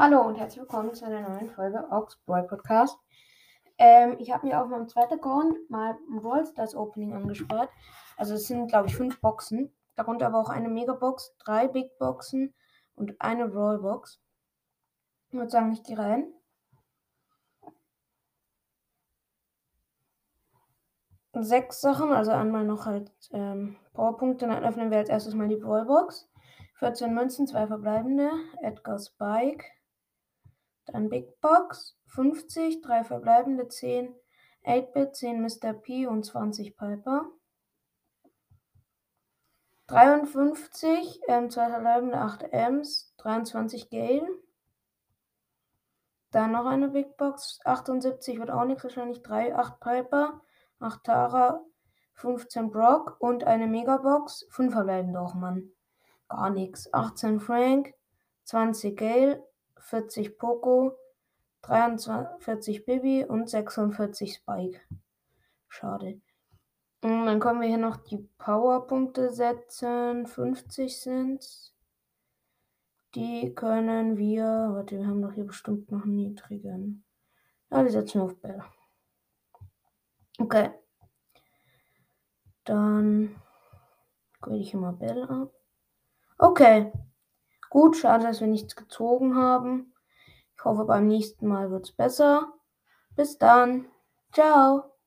[0.00, 2.96] Hallo und herzlich willkommen zu einer neuen Folge Oxboy Podcast.
[3.78, 7.68] Ähm, ich habe mir auf meinem zweiten Account mal ein Brawl Stars Opening angespart.
[8.16, 9.72] Also es sind, glaube ich, fünf Boxen.
[9.96, 12.54] Darunter aber auch eine Megabox, drei Big Boxen
[12.94, 14.20] und eine Rollbox.
[15.30, 16.32] Ich würde sagen, ich gehe rein.
[21.32, 24.46] Sechs Sachen, also einmal noch halt ähm, Powerpunkte.
[24.46, 26.30] Dann öffnen wir als erstes mal die Brawlbox.
[26.78, 28.30] 14 Münzen, zwei verbleibende.
[28.62, 29.64] Edgar Spike.
[30.92, 34.14] Dann Big Box 50, 3 verbleibende 10,
[34.64, 35.72] 8-Bit, 10 Mr.
[35.72, 37.30] P und 20 Piper.
[39.86, 44.28] 53, ähm, 2 verbleibende 8 Ms, 23 Gale.
[46.30, 50.42] Dann noch eine Big Box, 78 wird auch nichts, wahrscheinlich 3, 8 Piper,
[50.78, 51.64] 8 Tara,
[52.14, 55.70] 15 Brock und eine Megabox, 5 verbleibende auch, Mann.
[56.28, 56.92] Gar nichts.
[56.92, 57.94] 18 Frank,
[58.44, 59.42] 20 Gale,
[59.88, 60.98] 40 Poco,
[61.62, 64.80] 43 Bibi und 46 Spike.
[65.68, 66.20] Schade.
[67.02, 70.26] Und dann können wir hier noch die Powerpunkte setzen.
[70.26, 71.72] 50 sind
[73.14, 74.44] Die können wir.
[74.44, 77.04] Warte, wir haben doch hier bestimmt noch einen niedrigen.
[77.70, 78.62] Ja, die setzen wir auf Bell.
[80.38, 80.70] Okay.
[82.64, 83.40] Dann
[84.42, 85.52] gehe ich immer Bell ab.
[86.36, 86.92] Okay.
[87.70, 89.94] Gut, schade, dass wir nichts gezogen haben.
[90.56, 92.52] Ich hoffe, beim nächsten Mal wird es besser.
[93.16, 93.86] Bis dann.
[94.32, 94.97] Ciao.